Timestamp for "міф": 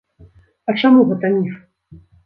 1.39-1.55